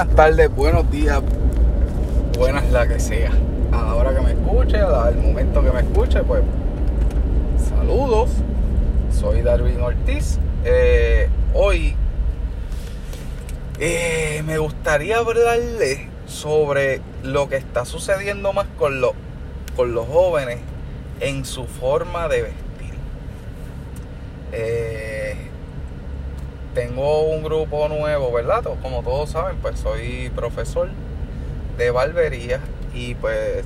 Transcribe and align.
buenas 0.00 0.16
tardes, 0.16 0.56
buenos 0.56 0.90
días, 0.90 1.20
buenas 2.38 2.70
la 2.70 2.88
que 2.88 2.98
sea. 2.98 3.32
A 3.70 3.82
la 3.82 3.94
hora 3.96 4.14
que 4.14 4.22
me 4.22 4.30
escuche, 4.30 4.78
al 4.78 5.16
momento 5.16 5.62
que 5.62 5.70
me 5.70 5.80
escuche, 5.80 6.22
pues 6.22 6.42
saludos. 7.68 8.30
Soy 9.12 9.42
Darwin 9.42 9.78
Ortiz. 9.82 10.38
Eh, 10.64 11.28
hoy 11.52 11.96
eh, 13.78 14.42
me 14.46 14.56
gustaría 14.56 15.18
hablarle 15.18 16.08
sobre 16.26 17.02
lo 17.22 17.50
que 17.50 17.56
está 17.56 17.84
sucediendo 17.84 18.54
más 18.54 18.68
con, 18.78 19.02
los 19.02 19.12
con 19.76 19.92
los 19.92 20.06
jóvenes 20.06 20.60
en 21.20 21.44
su 21.44 21.66
forma 21.66 22.26
de 22.28 22.42
vestir. 22.42 22.94
Eh, 24.52 25.36
tengo 26.74 27.22
un 27.22 27.42
grupo 27.42 27.88
nuevo, 27.88 28.32
¿verdad? 28.32 28.62
Como 28.82 29.02
todos 29.02 29.30
saben, 29.30 29.56
pues 29.58 29.78
soy 29.80 30.30
profesor 30.34 30.88
de 31.76 31.90
barbería 31.90 32.60
y 32.94 33.14
pues 33.14 33.64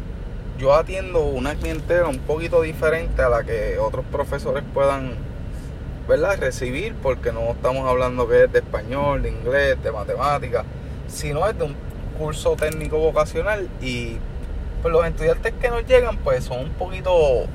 yo 0.59 0.75
atiendo 0.75 1.25
una 1.25 1.55
clientela 1.55 2.07
un 2.07 2.19
poquito 2.19 2.63
diferente 2.63 3.23
a 3.23 3.29
la 3.29 3.43
que 3.43 3.79
otros 3.79 4.05
profesores 4.11 4.63
puedan, 4.73 5.15
¿verdad? 6.09 6.39
Recibir 6.39 6.95
porque 7.03 7.33
no 7.33 7.51
estamos 7.51 7.89
hablando 7.89 8.29
que 8.29 8.45
es 8.45 8.53
de 8.53 8.61
español, 8.61 9.23
de 9.23 9.31
inglés, 9.31 9.83
de 9.83 9.93
matemáticas, 9.93 10.65
sino 11.09 11.47
es 11.49 11.59
de 11.59 11.65
un 11.65 11.75
curso 12.19 12.57
técnico 12.57 12.99
vocacional 12.99 13.69
y 13.81 14.17
pues 14.81 14.93
los 14.93 15.05
estudiantes 15.07 15.53
que 15.61 15.69
nos 15.69 15.87
llegan 15.87 16.17
pues 16.19 16.45
son 16.45 16.61
un 16.61 16.71
poquito, 16.71 17.47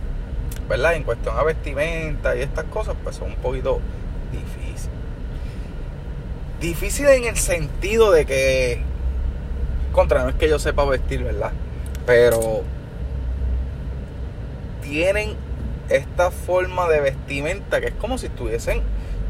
¿verdad? 0.67 0.95
En 0.95 1.03
cuestión 1.03 1.37
a 1.37 1.43
vestimenta 1.43 2.35
y 2.35 2.41
estas 2.41 2.65
cosas 2.65 2.95
pues 3.03 3.15
son 3.15 3.29
un 3.29 3.35
poquito 3.37 3.79
difíciles. 4.31 4.58
Difícil 6.59 7.07
en 7.07 7.25
el 7.25 7.37
sentido 7.37 8.11
de 8.11 8.25
que, 8.25 8.81
contra, 9.93 10.23
no 10.23 10.29
es 10.29 10.35
que 10.35 10.49
yo 10.49 10.59
sepa 10.59 10.83
vestir, 10.85 11.23
¿verdad? 11.23 11.51
Pero 12.05 12.63
tienen 14.81 15.35
esta 15.89 16.31
forma 16.31 16.87
de 16.89 16.99
vestimenta 16.99 17.79
que 17.79 17.87
es 17.87 17.93
como 17.93 18.17
si 18.17 18.27
estuviesen, 18.27 18.81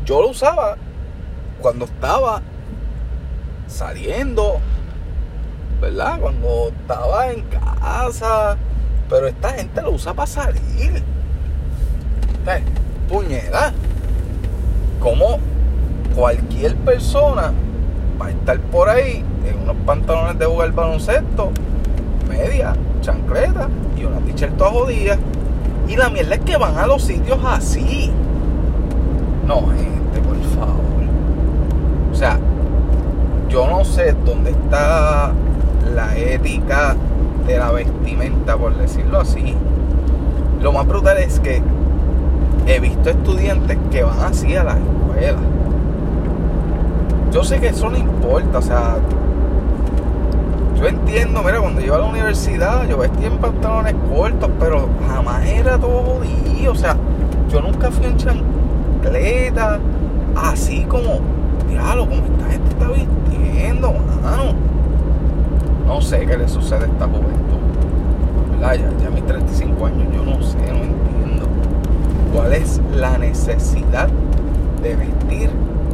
yo 0.05 0.21
lo 0.21 0.29
usaba 0.29 0.77
cuando 1.61 1.85
estaba 1.85 2.41
saliendo, 3.67 4.59
¿verdad? 5.79 6.19
Cuando 6.19 6.69
estaba 6.69 7.31
en 7.31 7.43
casa, 7.43 8.57
pero 9.09 9.27
esta 9.27 9.51
gente 9.53 9.81
lo 9.81 9.91
usa 9.91 10.13
para 10.13 10.27
salir. 10.27 11.03
Puñera. 13.07 13.73
¿Cómo 14.99 15.39
cualquier 16.15 16.75
persona 16.77 17.53
va 18.21 18.27
a 18.27 18.29
estar 18.31 18.59
por 18.59 18.89
ahí 18.89 19.23
en 19.45 19.63
unos 19.63 19.75
pantalones 19.85 20.37
de 20.37 20.45
jugar 20.45 20.71
baloncesto, 20.73 21.51
media, 22.27 22.73
chancleta 23.01 23.69
y 23.97 24.03
una 24.03 24.19
t-shirt 24.19 24.57
toda 24.57 24.71
jodida. 24.71 25.17
Y 25.87 25.95
la 25.95 26.09
mierda 26.09 26.35
es 26.35 26.41
que 26.41 26.57
van 26.57 26.77
a 26.77 26.85
los 26.85 27.03
sitios 27.03 27.39
así. 27.45 28.11
No, 29.47 29.67
gente, 29.67 30.19
por 30.21 30.37
favor. 30.55 30.79
O 32.11 32.15
sea, 32.15 32.37
yo 33.49 33.67
no 33.67 33.83
sé 33.83 34.13
dónde 34.25 34.51
está 34.51 35.31
la 35.95 36.17
ética 36.17 36.95
de 37.47 37.57
la 37.57 37.71
vestimenta, 37.71 38.55
por 38.57 38.77
decirlo 38.77 39.21
así. 39.21 39.55
Lo 40.61 40.71
más 40.71 40.85
brutal 40.85 41.17
es 41.17 41.39
que 41.39 41.61
he 42.67 42.79
visto 42.79 43.09
estudiantes 43.09 43.77
que 43.89 44.03
van 44.03 44.19
así 44.19 44.55
a 44.55 44.63
la 44.63 44.73
escuela 44.73 45.39
yo 47.31 47.43
sé 47.43 47.59
que 47.59 47.67
eso 47.67 47.89
no 47.89 47.97
importa, 47.97 48.57
o 48.57 48.61
sea, 48.61 48.97
yo 50.79 50.87
entiendo, 50.87 51.43
mira, 51.43 51.59
cuando 51.59 51.81
yo 51.81 51.87
iba 51.87 51.95
a 51.97 51.99
la 51.99 52.05
universidad, 52.05 52.87
yo 52.87 52.97
vestía 52.97 53.27
en 53.27 53.37
pantalones 53.37 53.95
cortos, 54.09 54.49
pero 54.59 54.87
jamás 55.07 55.45
era 55.45 55.77
todo 55.77 56.03
jodido, 56.03 56.71
o 56.71 56.75
sea, 56.75 56.95
yo 57.51 57.61
nunca 57.61 57.91
fui 57.91 58.05
en 58.05 58.17
chancleta, 58.17 59.79
así 60.35 60.85
como, 60.85 61.19
diablo, 61.67 62.07
como 62.07 62.23
esta 62.23 62.45
gente 62.49 62.69
está 62.69 62.87
vistiendo, 62.87 63.91
mano. 63.91 64.53
No 65.85 66.01
sé 66.01 66.25
qué 66.25 66.37
le 66.37 66.47
sucede 66.47 66.85
a 66.85 66.87
esta 66.87 67.05
juventud, 67.05 67.59
¿verdad? 68.51 68.75
Ya, 68.75 69.03
ya 69.03 69.09
mis 69.09 69.25
35 69.25 69.85
años, 69.85 70.07
yo 70.15 70.23
no 70.23 70.41
sé, 70.41 70.57
no 70.57 70.83
entiendo 70.83 71.45
cuál 72.33 72.53
es 72.53 72.79
la 72.95 73.17
necesidad 73.17 74.07
de 74.81 74.95
vestir 74.95 75.49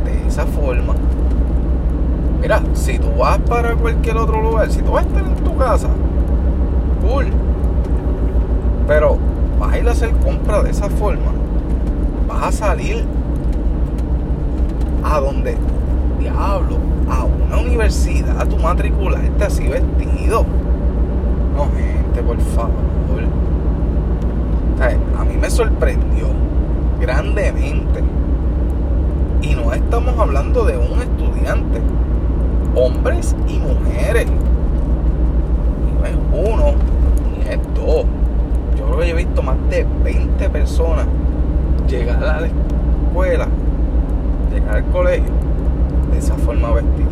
de 0.05 0.27
esa 0.27 0.45
forma. 0.45 0.93
Mira, 2.45 2.61
si 2.75 2.99
tú 2.99 3.07
vas 3.17 3.39
para 3.39 3.73
cualquier 3.73 4.17
otro 4.17 4.39
lugar, 4.39 4.69
si 4.69 4.79
tú 4.83 4.91
vas 4.91 5.03
a 5.03 5.07
estar 5.07 5.25
en 5.25 5.33
tu 5.43 5.57
casa, 5.57 5.87
cool. 7.01 7.25
Pero 8.87 9.17
vas 9.59 9.73
a 9.73 9.79
ir 9.79 9.87
a 9.89 9.91
hacer 9.93 10.11
compra 10.17 10.61
de 10.61 10.69
esa 10.69 10.87
forma. 10.87 11.31
Vas 12.27 12.43
a 12.43 12.51
salir 12.51 13.03
a 15.03 15.19
donde, 15.19 15.57
diablo, 16.19 16.77
a 17.09 17.23
una 17.23 17.57
universidad, 17.57 18.39
a 18.39 18.45
tu 18.45 18.57
matricularte 18.57 19.43
así 19.43 19.67
vestido. 19.67 20.45
No, 21.55 21.63
gente, 21.75 22.21
por 22.21 22.39
favor. 22.39 22.75
a 25.17 25.25
mí 25.25 25.35
me 25.35 25.49
sorprendió 25.49 26.27
grandemente. 27.01 28.03
Y 29.41 29.55
no 29.55 29.73
estamos 29.73 30.13
hablando 30.19 30.63
de 30.63 30.77
un 30.77 31.01
estudiante 31.01 31.81
hombres 32.75 33.35
y 33.47 33.57
mujeres. 33.57 34.27
Y 35.87 35.99
no 35.99 36.05
es 36.05 36.15
uno, 36.31 36.73
ni 37.31 37.49
es 37.49 37.59
dos. 37.73 38.05
Yo 38.77 38.85
creo 38.85 38.99
que 38.99 39.09
he 39.09 39.13
visto 39.13 39.41
más 39.41 39.55
de 39.69 39.85
20 40.03 40.49
personas 40.49 41.07
llegar 41.87 42.23
a 42.23 42.41
la 42.41 42.47
escuela, 42.47 43.47
llegar 44.53 44.77
al 44.77 44.85
colegio, 44.85 45.31
de 46.11 46.17
esa 46.17 46.35
forma 46.35 46.71
vestido, 46.71 47.09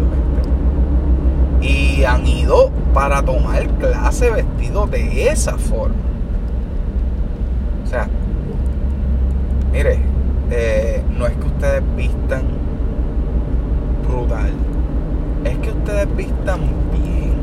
Y 1.61 2.03
han 2.03 2.27
ido 2.27 2.69
para 2.93 3.21
tomar 3.23 3.67
clase 3.79 4.29
vestido 4.31 4.87
de 4.87 5.29
esa 5.29 5.57
forma. 5.57 5.95
O 7.85 7.87
sea, 7.87 8.07
mire, 9.71 9.99
eh, 10.51 11.01
no 11.17 11.25
es 11.27 11.33
que 11.33 11.47
ustedes 11.47 11.83
vistan 11.95 12.43
brutal 14.07 14.51
es 15.45 15.57
que 15.57 15.71
ustedes 15.71 16.15
vistan 16.15 16.59
bien, 16.91 17.33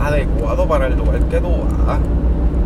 adecuado 0.00 0.66
para 0.66 0.86
el 0.86 0.96
lugar 0.96 1.20
que 1.24 1.40
tú 1.40 1.48
vas. 1.86 1.98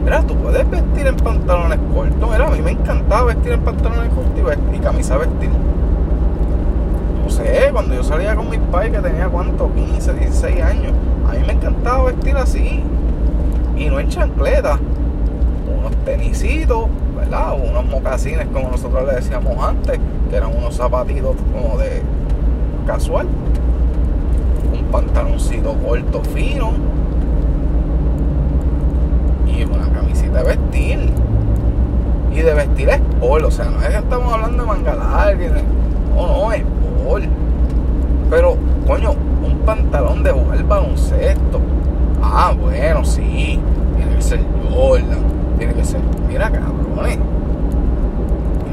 Mira, 0.04 0.22
tú 0.22 0.36
puedes 0.36 0.68
vestir 0.70 1.06
en 1.06 1.16
pantalones 1.16 1.78
cortos. 1.92 2.30
Mira, 2.30 2.46
a 2.46 2.50
mí 2.50 2.62
me 2.62 2.70
encantaba 2.72 3.24
vestir 3.24 3.52
en 3.52 3.60
pantalones 3.60 4.12
cortos 4.12 4.56
y, 4.72 4.78
camisa 4.78 5.16
vestir. 5.16 5.50
No 7.22 7.30
sé, 7.30 7.70
cuando 7.72 7.94
yo 7.94 8.04
salía 8.04 8.36
con 8.36 8.48
mis 8.48 8.60
padres 8.60 8.92
que 8.92 8.98
tenía 8.98 9.28
cuánto, 9.28 9.72
15, 9.74 10.14
16 10.14 10.62
años, 10.62 10.92
a 11.28 11.32
mí 11.32 11.38
me 11.44 11.54
encantaba 11.54 12.04
vestir 12.04 12.36
así. 12.36 12.84
Y 13.76 13.86
no 13.86 13.98
en 13.98 14.08
chancleta. 14.08 14.78
Unos 15.76 15.96
tenisitos, 16.04 16.86
¿verdad? 17.16 17.56
Unos 17.58 17.84
mocasines 17.86 18.46
como 18.52 18.70
nosotros 18.70 19.04
le 19.06 19.14
decíamos 19.16 19.58
antes, 19.58 19.98
que 20.30 20.36
eran 20.36 20.56
unos 20.56 20.76
zapatitos 20.76 21.34
como 21.52 21.78
de 21.78 22.02
casual 22.86 23.26
pantaloncito 24.90 25.74
corto 25.74 26.22
fino 26.22 26.72
y 29.46 29.64
una 29.64 29.88
camisita 29.88 30.42
de 30.42 30.56
vestir. 30.56 31.10
Y 32.32 32.40
de 32.40 32.52
vestir 32.52 32.88
es 32.90 33.00
polo, 33.18 33.48
o 33.48 33.50
sea, 33.50 33.66
no 33.66 33.80
es 33.80 33.88
que 33.88 33.96
estamos 33.96 34.30
hablando 34.30 34.62
de 34.62 34.68
manga 34.68 34.94
larga, 34.94 35.62
no, 36.14 36.26
no, 36.26 36.52
es 36.52 36.62
polo. 37.02 37.26
Pero, 38.28 38.56
coño, 38.86 39.12
un 39.12 39.58
pantalón 39.64 40.22
de 40.22 40.32
jugar 40.32 40.62
baloncesto. 40.64 41.60
Ah, 42.22 42.54
bueno, 42.58 43.04
sí, 43.04 43.58
tiene 43.96 44.14
que 44.16 44.22
ser 44.22 44.40
Jordan, 44.70 45.18
tiene 45.58 45.74
que 45.74 45.84
ser, 45.84 46.00
mira 46.28 46.50
cabrones, 46.50 47.18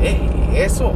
¿qué 0.02 0.66
es 0.66 0.74
eso? 0.74 0.92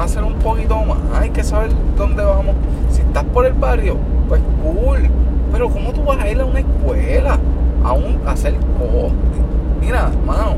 A 0.00 0.04
hacer 0.04 0.22
un 0.22 0.34
poquito 0.34 0.76
más. 0.84 0.98
Hay 1.14 1.30
que 1.30 1.42
saber 1.42 1.70
dónde 1.96 2.24
vamos. 2.24 2.54
Si 2.90 3.00
estás 3.00 3.24
por 3.24 3.46
el 3.46 3.52
barrio, 3.52 3.96
pues 4.28 4.40
cool. 4.62 5.08
Pero 5.52 5.68
¿cómo 5.70 5.92
tú 5.92 6.04
vas 6.04 6.18
a 6.18 6.30
ir 6.30 6.40
a 6.40 6.44
una 6.44 6.60
escuela? 6.60 7.38
A, 7.84 7.92
un, 7.92 8.20
a 8.26 8.32
hacer 8.32 8.54
cosas. 8.78 9.16
Mira, 9.80 10.10
mano. 10.26 10.56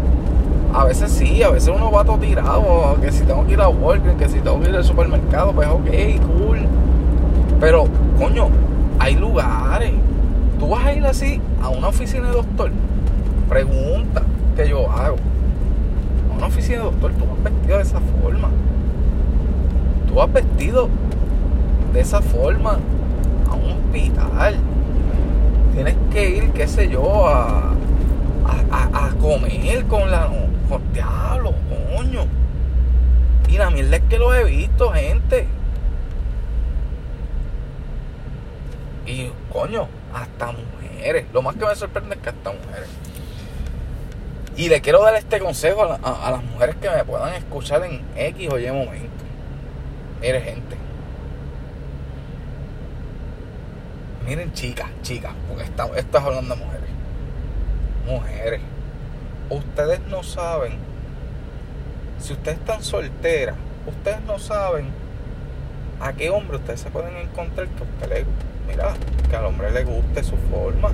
A 0.72 0.84
veces 0.84 1.10
sí, 1.10 1.42
a 1.42 1.50
veces 1.50 1.72
uno 1.74 1.90
va 1.90 2.04
todo 2.04 2.18
tirado. 2.18 2.96
Que 3.00 3.10
si 3.12 3.24
tengo 3.24 3.46
que 3.46 3.52
ir 3.54 3.60
a 3.60 3.68
Walgreens, 3.68 4.18
que 4.18 4.28
si 4.28 4.38
tengo 4.40 4.60
que 4.60 4.68
ir 4.68 4.76
al 4.76 4.84
supermercado, 4.84 5.52
pues 5.52 5.68
ok, 5.68 5.88
cool. 6.36 6.58
Pero, 7.58 7.84
coño, 8.18 8.48
hay 8.98 9.16
lugares. 9.16 9.92
Tú 10.58 10.68
vas 10.68 10.86
a 10.86 10.92
ir 10.92 11.04
así 11.04 11.40
a 11.62 11.68
una 11.70 11.88
oficina 11.88 12.28
de 12.28 12.34
doctor. 12.34 12.70
Pregunta 13.48 14.22
que 14.56 14.68
yo 14.68 14.90
hago. 14.90 15.16
A 16.32 16.36
una 16.36 16.46
oficina 16.46 16.78
de 16.78 16.84
doctor, 16.84 17.12
tú 17.12 17.24
vas 17.26 17.42
vestido 17.42 17.76
de 17.76 17.82
esa 17.82 18.00
forma 18.22 18.48
tú 20.10 20.16
vas 20.16 20.32
vestido 20.32 20.88
de 21.92 22.00
esa 22.00 22.20
forma 22.20 22.78
a 23.48 23.54
un 23.54 23.70
hospital. 23.70 24.56
Tienes 25.74 25.94
que 26.12 26.30
ir, 26.30 26.50
qué 26.50 26.66
sé 26.66 26.88
yo, 26.88 27.28
a, 27.28 27.72
a, 28.70 29.06
a 29.06 29.10
comer 29.20 29.84
con 29.86 30.10
la... 30.10 30.28
Con 30.68 30.92
diablo, 30.92 31.54
coño. 31.96 32.26
Y 33.48 33.56
la 33.56 33.70
mierda 33.70 33.96
es 33.96 34.02
que 34.02 34.18
lo 34.18 34.34
he 34.34 34.44
visto, 34.44 34.90
gente. 34.92 35.46
Y 39.06 39.30
coño, 39.52 39.88
hasta 40.14 40.52
mujeres. 40.52 41.26
Lo 41.32 41.42
más 41.42 41.56
que 41.56 41.64
me 41.64 41.74
sorprende 41.74 42.16
es 42.16 42.20
que 42.20 42.28
hasta 42.28 42.52
mujeres. 42.52 42.88
Y 44.56 44.68
le 44.68 44.80
quiero 44.80 45.02
dar 45.02 45.14
este 45.14 45.40
consejo 45.40 45.82
a, 45.82 46.30
las 46.30 46.44
mujeres 46.44 46.76
que 46.76 46.90
me 46.90 47.04
puedan 47.04 47.34
escuchar 47.34 47.84
en 47.84 48.02
X 48.16 48.48
o 48.52 48.58
Y 48.58 48.70
momento. 48.70 49.19
Mire, 50.20 50.40
gente. 50.40 50.76
Miren, 54.26 54.52
chicas, 54.52 54.88
chicas, 55.02 55.32
porque 55.48 55.64
estás 55.64 56.22
hablando 56.22 56.54
de 56.54 56.64
mujeres. 56.64 56.90
Mujeres. 58.06 58.60
Ustedes 59.48 60.00
no 60.08 60.22
saben. 60.22 60.74
Si 62.18 62.34
ustedes 62.34 62.58
están 62.58 62.82
solteras, 62.82 63.56
ustedes 63.86 64.20
no 64.22 64.38
saben 64.38 64.88
a 66.00 66.12
qué 66.12 66.30
hombre 66.30 66.58
ustedes 66.58 66.80
se 66.80 66.90
pueden 66.90 67.16
encontrar 67.16 67.66
que 67.68 67.82
a 67.82 67.86
usted 67.86 68.08
le 68.08 68.26
mira, 68.68 68.92
que 69.28 69.36
al 69.36 69.46
hombre 69.46 69.70
le 69.70 69.84
guste 69.84 70.22
su 70.22 70.36
forma. 70.36 70.90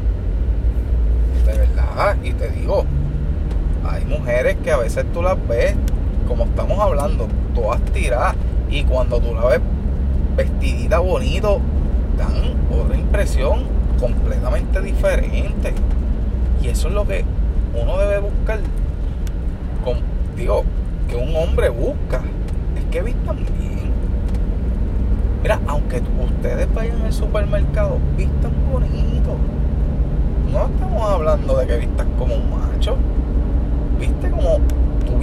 De 1.45 1.53
verdad, 1.53 2.17
y 2.23 2.33
te 2.33 2.49
digo, 2.49 2.85
hay 3.89 4.05
mujeres 4.05 4.57
que 4.65 4.71
a 4.71 4.79
veces 4.79 5.05
tú 5.13 5.23
las 5.23 5.37
ves, 5.47 5.75
como 6.27 6.45
estamos 6.45 6.79
hablando, 6.79 7.29
todas 7.55 7.81
tiradas, 7.93 8.35
y 8.71 8.83
cuando 8.85 9.21
tú 9.21 9.35
la 9.35 9.47
ves 9.47 9.61
vestidita 10.37 10.99
bonito, 10.99 11.61
dan 12.19 12.57
otra 12.71 12.97
impresión 12.97 13.65
completamente 13.99 14.81
diferente. 14.81 15.73
Y 16.63 16.69
eso 16.69 16.89
es 16.89 16.95
lo 16.95 17.07
que 17.07 17.25
uno 17.81 17.99
debe 17.99 18.21
buscar. 18.21 18.61
Con, 19.85 19.99
digo, 20.37 20.65
que 21.09 21.17
un 21.17 21.35
hombre 21.37 21.69
busca, 21.69 22.21
es 22.77 22.85
que 22.91 23.03
vistan 23.03 23.37
bien. 23.37 23.93
Mira, 25.43 25.61
aunque 25.69 26.03
ustedes 26.25 26.73
vayan 26.75 27.03
al 27.03 27.13
supermercado, 27.13 27.99
vistan 28.17 28.53
bonito. 28.71 29.37
No 30.53 30.67
estamos 30.67 31.11
hablando 31.11 31.57
de 31.59 31.67
que 31.67 31.77
vistan 31.79 32.11
como 32.19 32.35
un 32.35 32.51
macho 32.51 32.97
viste 33.99 34.31
como 34.31 34.59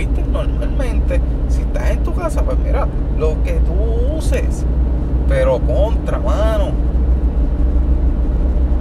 normalmente. 0.08 1.22
Si 1.50 1.62
estás 1.62 1.92
en 1.92 2.04
tu 2.04 2.14
casa, 2.14 2.44
pues 2.44 2.58
mira, 2.60 2.88
lo 3.18 3.42
que 3.44 3.54
tú 3.54 3.74
uses. 4.18 4.66
Pero 5.28 5.60
contra, 5.60 6.20
mano. 6.20 6.72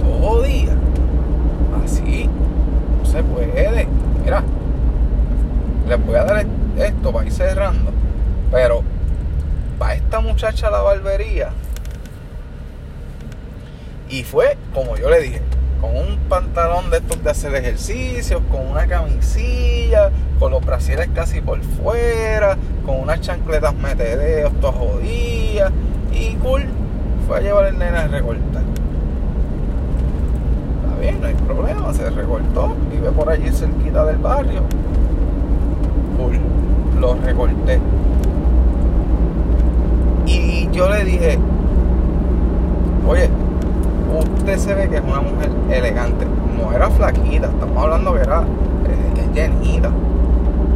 Todo 0.01 0.43
día. 0.43 0.75
Así. 1.83 2.29
No 2.99 3.05
se 3.05 3.23
puede. 3.23 3.87
Mira. 4.23 4.43
Les 5.87 6.05
voy 6.05 6.15
a 6.15 6.23
dar 6.23 6.45
esto 6.77 7.11
para 7.11 7.25
ir 7.25 7.31
cerrando. 7.31 7.91
Pero 8.51 8.81
para 9.77 9.95
esta 9.95 10.19
muchacha 10.19 10.69
la 10.69 10.81
barbería. 10.81 11.49
Y 14.09 14.23
fue 14.23 14.57
como 14.73 14.95
yo 14.95 15.09
le 15.09 15.21
dije 15.21 15.41
con 15.83 15.97
un 15.97 16.17
pantalón 16.29 16.89
de 16.89 16.99
estos 16.99 17.21
de 17.21 17.29
hacer 17.29 17.53
ejercicios, 17.55 18.41
con 18.49 18.65
una 18.71 18.87
camisilla, 18.87 20.11
con 20.39 20.51
los 20.51 20.65
brasiles 20.65 21.09
casi 21.13 21.41
por 21.41 21.59
fuera, 21.61 22.57
con 22.85 23.01
unas 23.01 23.19
chancletas 23.19 23.75
metedeos 23.75 24.53
todas 24.61 24.77
jodidas. 24.77 25.73
Y 26.13 26.35
cool, 26.35 26.63
fue 27.27 27.37
a 27.37 27.41
llevar 27.41 27.65
el 27.65 27.77
nene 27.77 27.97
a 27.97 28.07
recortar. 28.07 28.63
Está 30.85 31.01
bien, 31.01 31.19
no 31.19 31.27
hay 31.27 31.33
problema, 31.33 31.93
se 31.93 32.09
recortó, 32.09 32.73
vive 32.89 33.11
por 33.11 33.29
allí 33.29 33.51
cerquita 33.51 34.05
del 34.05 34.19
barrio. 34.19 34.61
Cool, 36.15 36.39
lo 37.01 37.15
recorté. 37.15 37.81
Y 40.27 40.69
yo 40.71 40.89
le 40.89 41.03
dije, 41.03 41.37
oye, 43.05 43.29
usted 44.55 44.69
se 44.69 44.75
ve 44.75 44.89
que 44.89 44.97
es 44.97 45.03
una 45.03 45.21
mujer 45.21 45.49
elegante. 45.71 46.25
No 46.55 46.71
era 46.71 46.89
flaquita, 46.89 47.47
estamos 47.47 47.83
hablando 47.83 48.13
que 48.13 48.21
era 48.21 48.41
eh, 48.41 49.27
llenita. 49.33 49.89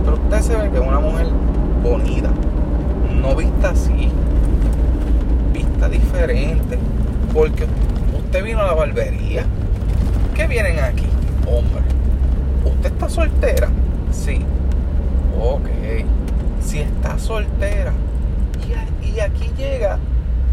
Pero 0.04 0.18
usted 0.18 0.42
se 0.42 0.56
ve 0.56 0.70
que 0.72 0.78
es 0.78 0.84
una 0.84 1.00
mujer 1.00 1.28
bonita. 1.84 2.30
No 3.22 3.36
vista 3.36 3.70
así. 3.70 4.10
Vista 5.54 5.90
diferente. 5.90 6.80
Porque 7.34 7.66
usted 8.18 8.44
vino 8.44 8.62
a 8.62 8.68
la 8.68 8.74
barbería. 8.74 9.46
¿Qué 10.34 10.48
vienen 10.48 10.80
aquí? 10.80 11.08
Hombre. 11.46 11.84
¿Usted 12.66 12.92
está 12.92 13.10
soltera? 13.10 13.70
Sí. 14.12 14.40
Ok. 15.40 15.68
Si 16.62 16.80
está 16.80 17.20
soltera. 17.20 17.94
Y 19.04 19.20
aquí 19.20 19.52
llega 19.56 20.00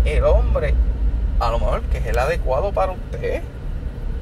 el 0.04 0.24
hombre 0.24 0.74
a 1.40 1.50
lo 1.50 1.58
mejor 1.58 1.82
que 1.82 1.98
es 1.98 2.06
el 2.06 2.18
adecuado 2.18 2.72
para 2.72 2.92
usted. 2.92 3.42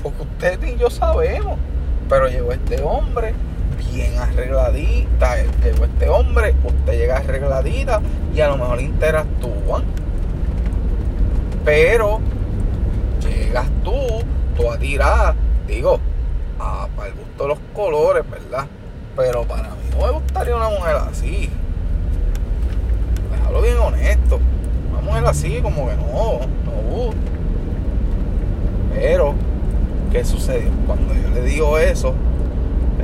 Porque 0.02 0.22
usted 0.22 0.62
y 0.64 0.76
yo 0.78 0.90
sabemos. 0.90 1.58
Pero 2.08 2.28
llegó 2.28 2.52
este 2.52 2.82
hombre 2.82 3.34
bien 3.92 4.18
arregladita. 4.18 5.36
Llegó 5.62 5.84
este 5.84 6.08
hombre, 6.08 6.54
usted 6.64 6.92
llega 6.92 7.18
arregladita 7.18 8.00
y 8.34 8.40
a 8.40 8.48
lo 8.48 8.56
mejor 8.56 8.80
interactúan. 8.80 9.84
Pero 11.64 12.20
llegas 13.20 13.68
tú, 13.84 13.94
tú 14.56 14.70
a 14.70 14.78
tirar, 14.78 15.34
digo, 15.66 16.00
para 16.58 17.08
el 17.08 17.14
gusto 17.14 17.44
de 17.44 17.48
los 17.48 17.58
colores, 17.74 18.28
¿verdad? 18.28 18.66
Pero 19.16 19.44
para 19.44 19.70
mí 19.70 19.90
no 19.92 20.06
me 20.06 20.12
gustaría 20.12 20.56
una 20.56 20.68
mujer 20.68 20.96
así. 20.96 21.50
Déjalo 23.30 23.62
bien 23.62 23.78
honesto. 23.78 24.40
Una 25.02 25.10
mujer 25.10 25.26
así 25.26 25.60
como 25.62 25.88
que 25.88 25.96
no. 25.96 26.40
Pero, 28.94 29.34
¿qué 30.12 30.24
sucedió? 30.24 30.70
Cuando 30.86 31.12
yo 31.14 31.30
le 31.34 31.42
digo 31.42 31.78
eso, 31.78 32.14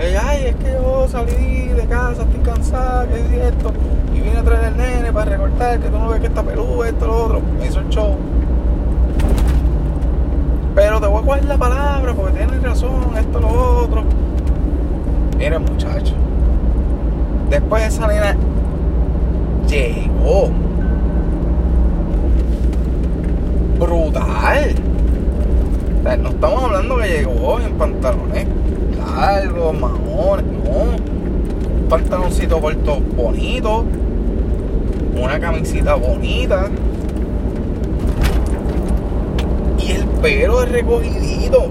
ella, 0.00 0.22
ay, 0.26 0.46
es 0.46 0.56
que 0.56 0.72
yo 0.72 1.08
salí 1.08 1.68
de 1.68 1.86
casa, 1.88 2.22
estoy 2.22 2.40
cansada, 2.44 3.06
que 3.08 3.18
es 3.18 3.52
esto, 3.52 3.72
y 4.14 4.20
vine 4.20 4.38
a 4.38 4.44
traer 4.44 4.66
el 4.66 4.76
nene 4.76 5.12
para 5.12 5.32
recortar, 5.32 5.80
que 5.80 5.88
tú 5.88 5.98
no 5.98 6.10
ves 6.10 6.20
que 6.20 6.26
está 6.26 6.42
peludo, 6.42 6.84
esto, 6.84 7.06
lo 7.06 7.24
otro. 7.24 7.40
Me 7.58 7.66
hizo 7.66 7.80
el 7.80 7.88
show. 7.88 8.16
Pero 10.74 11.00
te 11.00 11.06
voy 11.08 11.22
a 11.22 11.26
coger 11.26 11.44
la 11.46 11.58
palabra 11.58 12.14
porque 12.14 12.36
tienes 12.36 12.62
razón, 12.62 13.16
esto, 13.18 13.40
lo 13.40 13.48
otro. 13.48 14.04
Miren, 15.36 15.62
muchachos. 15.62 16.14
Después 17.50 17.82
esa 17.82 18.06
nena 18.06 18.36
llegó 19.66 20.50
brutal. 23.78 24.74
no 26.20 26.28
estamos 26.30 26.64
hablando 26.64 26.96
que 26.96 27.08
llegó 27.08 27.60
en 27.60 27.72
pantalones 27.74 28.46
largos, 28.98 29.78
mamones, 29.78 30.46
no. 30.46 30.70
Un 31.80 31.88
pantaloncito 31.88 32.60
corto 32.60 33.00
bonito, 33.16 33.84
una 35.16 35.38
camisita 35.40 35.94
bonita. 35.94 36.68
Y 39.78 39.92
el 39.92 40.04
pelo 40.20 40.62
es 40.62 40.72
recogidito, 40.72 41.70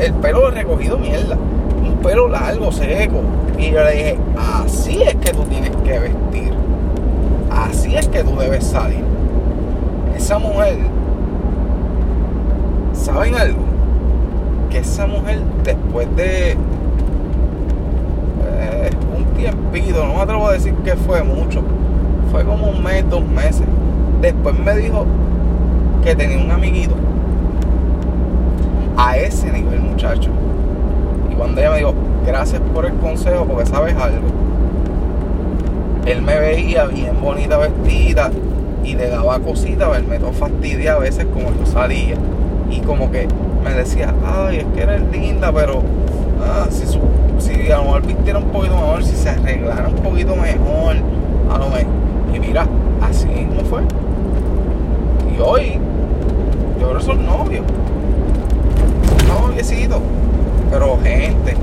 el, 0.00 0.14
pelo 0.14 0.48
es 0.48 0.54
recogido 0.54 0.98
mierda. 0.98 1.36
Un 1.36 1.96
pelo 2.02 2.28
largo, 2.28 2.72
seco. 2.72 3.20
Y 3.58 3.70
yo 3.70 3.82
le 3.84 3.90
dije, 3.90 4.18
así 4.36 5.02
es 5.02 5.16
que 5.16 5.32
tú 5.32 5.42
tienes 5.44 5.70
que 5.84 5.98
vestir. 5.98 6.52
Así 7.50 7.96
es 7.96 8.08
que 8.08 8.22
tú 8.22 8.36
debes 8.36 8.64
salir. 8.64 9.04
Esa 10.16 10.38
mujer 10.38 10.78
¿Saben 13.08 13.34
algo? 13.36 13.60
Que 14.68 14.78
esa 14.80 15.06
mujer 15.06 15.40
después 15.64 16.14
de 16.14 16.50
eh, 16.52 16.56
un 19.16 19.24
tiempito, 19.34 20.04
no 20.04 20.16
me 20.16 20.20
atrevo 20.20 20.46
a 20.46 20.52
decir 20.52 20.74
que 20.84 20.94
fue 20.94 21.22
mucho, 21.22 21.62
fue 22.30 22.44
como 22.44 22.66
un 22.66 22.82
mes, 22.82 23.08
dos 23.08 23.24
meses. 23.24 23.66
Después 24.20 24.58
me 24.58 24.76
dijo 24.76 25.06
que 26.04 26.14
tenía 26.14 26.36
un 26.36 26.50
amiguito 26.50 26.96
a 28.98 29.16
ese 29.16 29.50
nivel, 29.52 29.80
muchacho. 29.80 30.28
Y 31.32 31.34
cuando 31.34 31.62
ella 31.62 31.70
me 31.70 31.78
dijo, 31.78 31.94
gracias 32.26 32.60
por 32.74 32.84
el 32.84 32.92
consejo, 32.96 33.46
porque 33.46 33.64
sabes 33.64 33.96
algo. 33.96 34.26
Él 36.04 36.20
me 36.20 36.38
veía 36.38 36.84
bien 36.84 37.18
bonita 37.22 37.56
vestida 37.56 38.30
y 38.84 38.94
le 38.94 39.08
daba 39.08 39.38
cositas, 39.38 39.90
verme 39.90 40.18
todo 40.18 40.32
fastidia 40.32 40.92
a 40.92 40.98
veces 40.98 41.24
como 41.32 41.54
yo 41.54 41.64
salía 41.64 42.16
y 42.70 42.80
como 42.80 43.10
que 43.10 43.26
me 43.64 43.72
decía, 43.72 44.14
ay, 44.24 44.58
es 44.58 44.64
que 44.74 44.82
eres 44.82 45.02
linda, 45.10 45.52
pero 45.52 45.82
ah, 46.42 46.66
si, 46.70 46.86
su, 46.86 47.00
si 47.38 47.70
a 47.70 47.78
lo 47.78 47.84
mejor 47.84 48.06
vistiera 48.06 48.38
un 48.38 48.46
poquito 48.46 48.74
mejor, 48.74 49.04
si 49.04 49.16
se 49.16 49.30
arreglara 49.30 49.88
un 49.88 49.96
poquito 49.96 50.36
mejor, 50.36 50.96
a 51.50 51.58
lo 51.58 51.68
mejor. 51.68 51.86
Y 52.34 52.38
mira, 52.38 52.66
así 53.00 53.26
mismo 53.26 53.60
fue. 53.64 53.82
Y 55.34 55.40
hoy, 55.40 55.78
yo 56.78 56.86
ahora 56.86 57.00
soy 57.00 57.16
novio. 57.16 57.62
Noviecito. 59.26 60.00
Pero 60.70 60.98
gente, 61.02 61.56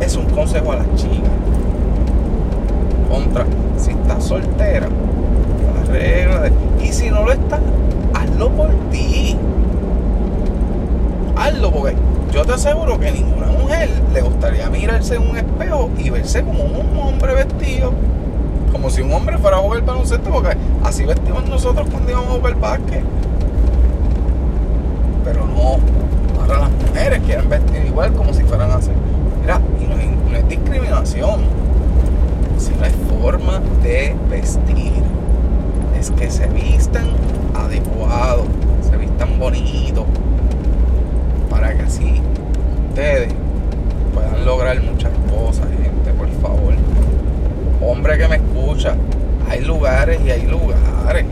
es 0.00 0.16
un 0.16 0.26
consejo 0.26 0.72
a 0.72 0.76
las 0.76 0.94
chicas. 0.94 1.30
Contra, 3.10 3.44
si 3.76 3.90
estás 3.90 4.24
soltera, 4.24 4.88
arregla 5.82 6.23
mirarse 15.04 15.18
un 15.18 15.36
espejo 15.36 15.90
y 15.98 16.10
verse 16.10 16.42
como 16.42 16.64
un 16.64 16.98
hombre 16.98 17.34
vestido. 17.34 17.92
Como 18.72 18.90
si 18.90 19.02
un 19.02 19.12
hombre 19.12 19.38
fuera 19.38 19.58
a 19.58 19.60
jugar 19.60 19.84
baloncesto, 19.84 20.30
porque 20.30 20.56
así 20.82 21.04
vestimos 21.04 21.46
nosotros 21.48 21.86
cuando 21.90 22.10
íbamos 22.10 22.30
a 22.30 22.38
jugar 22.38 22.54
básquet. 22.60 23.04
Pero 25.24 25.46
no, 25.46 25.78
ahora 26.40 26.60
las 26.60 26.70
mujeres 26.70 27.20
quieren 27.24 27.48
vestir 27.48 27.84
igual 27.86 28.12
como 28.14 28.32
si 28.32 28.42
fueran 28.42 28.70
a 28.70 28.76
hacer. 28.76 28.94
Mira, 29.40 29.60
y 29.80 30.30
no 30.30 30.36
es 30.36 30.48
discriminación, 30.48 31.42
sino 32.58 32.84
es 32.84 32.94
forma 33.20 33.60
de 33.82 34.16
vestir. 34.28 35.02
Es 35.98 36.10
que 36.10 36.30
se 36.30 36.46
vistan 36.48 37.06
adecuado, 37.54 38.44
se 38.88 38.96
vistan 38.96 39.38
bonito, 39.38 40.04
para 41.48 41.74
que 41.74 41.82
así 41.82 42.20
ustedes 42.88 43.32
puedan 44.14 44.44
lograr 44.44 44.80
muchas 44.80 45.10
cosas, 45.28 45.66
gente, 45.82 46.12
por 46.12 46.30
favor. 46.40 46.74
Hombre 47.82 48.16
que 48.16 48.28
me 48.28 48.36
escucha, 48.36 48.94
hay 49.50 49.62
lugares 49.62 50.20
y 50.24 50.30
hay 50.30 50.46
lugares. 50.46 51.26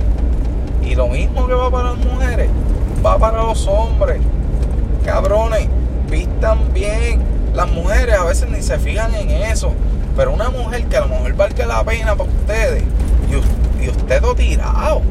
Y 0.83 0.95
lo 0.95 1.09
mismo 1.09 1.47
que 1.47 1.55
va 1.55 1.71
para 1.71 1.93
las 1.93 2.05
mujeres, 2.05 2.51
va 3.05 3.19
para 3.19 3.43
los 3.45 3.67
hombres. 3.69 4.21
Cabrones, 5.05 5.69
vistan 6.43 6.73
bien. 6.75 7.21
Las 7.55 7.71
mujeres 7.71 8.17
a 8.17 8.25
veces 8.25 8.49
ni 8.51 8.63
se 8.63 8.79
fijan 8.79 9.15
en 9.15 9.31
eso. 9.31 9.73
Pero 10.17 10.33
una 10.33 10.51
mujer 10.51 10.85
que 10.87 10.97
a 10.97 11.01
lo 11.01 11.09
mejor 11.09 11.35
valga 11.35 11.67
la 11.67 11.85
pena 11.85 12.17
para 12.17 12.31
ustedes. 12.31 12.83
Y, 13.31 13.89
usted 13.89 14.23
lo 14.23 14.35
tirado. 14.35 15.03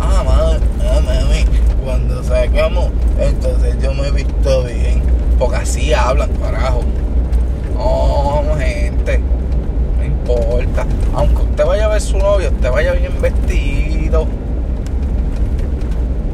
Ah, 0.00 0.22
mami, 0.24 0.64
ah, 0.82 1.00
mami, 1.04 1.44
cuando 1.84 2.22
sacamos, 2.22 2.90
entonces 3.18 3.76
yo 3.82 3.92
me 3.94 4.08
he 4.08 4.10
visto 4.12 4.64
bien. 4.64 5.02
Porque 5.38 5.56
así 5.56 5.92
hablan, 5.92 6.30
carajo. 6.40 6.82
No, 7.74 8.56
gente, 8.58 9.20
no 9.98 10.04
importa. 10.04 10.86
Aunque 11.14 11.42
usted 11.42 11.64
vaya 11.66 11.86
a 11.86 11.88
ver 11.88 12.00
su 12.00 12.18
novio, 12.18 12.50
usted 12.50 12.70
vaya 12.70 12.92
bien 12.92 13.20
vestido. 13.20 14.26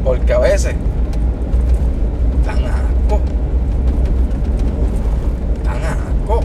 Porque 0.04 0.32
a 0.32 0.38
veces 0.38 0.74
dan 2.44 2.64
asco. 2.64 3.20
Dan 5.64 5.82
asco. 5.82 6.40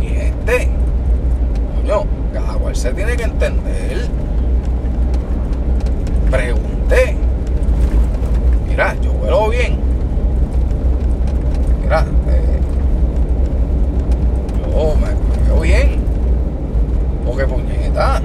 Y 0.00 0.06
gente, 0.06 0.68
coño, 1.74 2.04
se 2.76 2.92
tiene 2.92 3.16
que 3.16 3.22
entender. 3.24 4.06
Pregunté. 6.30 7.16
Mira, 8.68 8.94
yo 9.00 9.12
huelo 9.12 9.48
bien. 9.48 9.78
Mira, 11.82 12.04
eh, 12.28 12.60
yo 14.60 14.94
me, 14.96 15.46
veo 15.46 15.60
bien. 15.60 16.00
Porque 17.24 17.46
puñeta. 17.46 18.20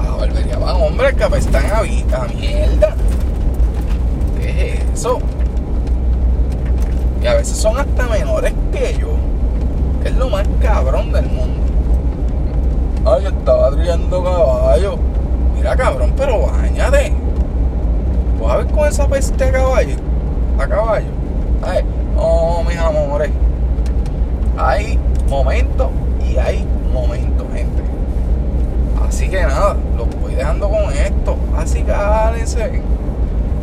A 0.00 0.16
barbería 0.16 0.58
van 0.58 0.76
hombres 0.76 1.14
que 1.14 1.24
apestan 1.24 1.66
a, 1.66 1.78
a 1.78 2.28
mierda. 2.28 2.94
¿Qué 4.40 4.74
es 4.74 4.80
eso? 4.94 5.18
Y 7.20 7.26
a 7.26 7.34
veces 7.34 7.56
son 7.56 7.78
hasta 7.78 8.06
menores 8.06 8.52
que 8.72 8.96
yo. 8.96 9.16
Es 10.04 10.14
lo 10.14 10.30
más 10.30 10.46
cabrón 10.60 11.12
del 11.12 11.26
mundo. 11.26 11.73
Ay, 13.06 13.26
estaba 13.26 13.70
trillando 13.70 14.24
caballo. 14.24 14.96
Mira, 15.54 15.76
cabrón, 15.76 16.14
pero 16.16 16.46
bañate. 16.46 17.12
Vas 18.40 18.52
a 18.52 18.56
ver 18.56 18.66
con 18.68 18.88
esa 18.88 19.06
peste 19.06 19.44
a 19.44 19.52
caballo. 19.52 19.96
A 20.58 20.66
caballo. 20.66 21.08
Ay, 21.62 21.84
oh, 22.16 22.64
mis 22.66 22.78
amores. 22.78 23.30
Hay 24.56 24.98
momentos 25.28 25.90
y 26.26 26.38
hay 26.38 26.64
momentos, 26.94 27.46
gente. 27.52 27.82
Así 29.06 29.28
que 29.28 29.42
nada, 29.42 29.76
los 29.98 30.08
voy 30.22 30.34
dejando 30.34 30.70
con 30.70 30.90
esto. 30.92 31.36
Así 31.58 31.82
que. 31.82 31.92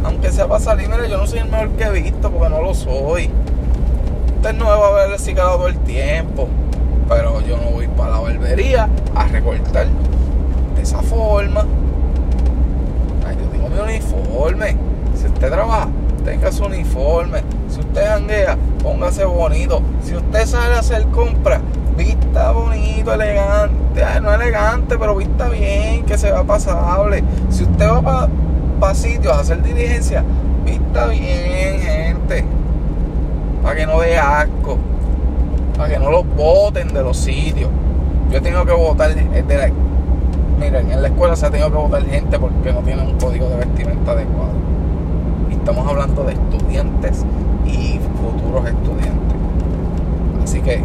Aunque 0.03 0.31
sea 0.31 0.47
para 0.47 0.59
salir, 0.59 0.87
mira, 0.87 1.07
yo 1.07 1.17
no 1.17 1.25
soy 1.25 1.39
el 1.39 1.49
mejor 1.49 1.69
que 1.71 1.83
he 1.83 1.91
visto 1.91 2.29
porque 2.29 2.49
no 2.49 2.61
lo 2.61 2.75
soy. 2.75 3.31
Usted 4.35 4.53
no 4.53 4.65
me 4.65 4.71
va 4.71 4.87
a 4.87 4.91
ver 4.91 5.09
reciclado 5.09 5.57
todo 5.57 5.67
el 5.67 5.77
tiempo. 5.79 6.47
Pero 7.11 7.41
yo 7.41 7.57
no 7.57 7.71
voy 7.71 7.87
para 7.89 8.11
la 8.11 8.19
barbería 8.21 8.87
a 9.13 9.27
recortar 9.27 9.85
de 10.75 10.81
esa 10.81 11.01
forma. 11.01 11.65
Ay, 13.27 13.35
yo 13.37 13.49
tengo 13.49 13.67
mi 13.67 13.79
uniforme. 13.79 14.77
Si 15.13 15.27
usted 15.27 15.51
trabaja, 15.51 15.89
tenga 16.23 16.53
su 16.53 16.63
uniforme. 16.63 17.41
Si 17.67 17.81
usted 17.81 18.07
janguea, 18.07 18.57
póngase 18.81 19.25
bonito. 19.25 19.81
Si 20.01 20.15
usted 20.15 20.45
sale 20.45 20.75
a 20.75 20.79
hacer 20.79 21.05
compras, 21.07 21.59
vista 21.97 22.53
bonito, 22.53 23.13
elegante. 23.13 24.05
Ay, 24.05 24.21
no 24.21 24.33
elegante, 24.33 24.97
pero 24.97 25.17
vista 25.17 25.49
bien, 25.49 26.05
que 26.05 26.17
se 26.17 26.31
va 26.31 26.45
pasable. 26.45 27.25
Si 27.49 27.63
usted 27.63 27.89
va 27.89 28.01
para 28.01 28.29
pa 28.79 28.95
sitios 28.95 29.33
a 29.33 29.41
hacer 29.41 29.61
diligencia, 29.61 30.23
vista 30.63 31.07
bien, 31.07 31.81
gente. 31.81 32.45
Para 33.61 33.75
que 33.75 33.85
no 33.85 33.99
dé 33.99 34.17
asco. 34.17 34.77
Para 35.81 35.93
que 35.95 35.99
no 35.99 36.11
los 36.11 36.27
boten 36.35 36.93
de 36.93 37.01
los 37.01 37.17
sitios. 37.17 37.67
Yo 38.29 38.37
he 38.37 38.41
tenido 38.41 38.63
que 38.63 38.71
votar 38.71 39.15
de 39.15 39.57
la, 39.57 39.71
Miren, 40.59 40.91
en 40.91 41.01
la 41.01 41.07
escuela 41.07 41.35
se 41.35 41.47
ha 41.47 41.49
tenido 41.49 41.71
que 41.71 41.77
votar 41.77 42.05
gente 42.05 42.37
porque 42.37 42.71
no 42.71 42.81
tienen 42.81 43.07
un 43.07 43.17
código 43.17 43.49
de 43.49 43.55
vestimenta 43.55 44.11
adecuado. 44.11 44.51
Y 45.49 45.53
estamos 45.53 45.87
hablando 45.87 46.23
de 46.23 46.33
estudiantes 46.33 47.25
y 47.65 47.99
futuros 48.21 48.67
estudiantes. 48.67 49.35
Así 50.43 50.61
que, 50.61 50.83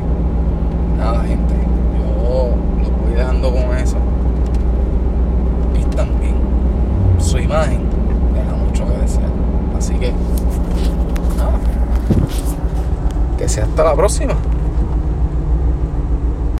nada, 0.97 1.25
gente. 1.25 1.55
Yo 1.99 2.55
los 2.81 3.03
voy 3.03 3.12
dejando 3.15 3.53
con 3.53 3.76
eso. 3.76 3.99
Vistan 5.75 6.09
bien. 6.23 6.37
Su 7.19 7.38
imagen 7.38 7.83
deja 8.33 8.57
mucho 8.57 8.87
que 8.87 8.99
desear. 9.03 9.29
Así 9.76 9.93
que, 9.97 10.15
nada. 11.37 11.59
Que 13.37 13.47
sea 13.47 13.65
hasta 13.65 13.85
la 13.85 13.95
próxima. 13.95 14.35